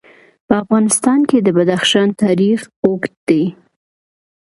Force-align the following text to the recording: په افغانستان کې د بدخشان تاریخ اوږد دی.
په 0.47 0.53
افغانستان 0.63 1.19
کې 1.29 1.37
د 1.41 1.47
بدخشان 1.57 2.07
تاریخ 2.23 2.59
اوږد 2.85 3.13
دی. 3.29 3.43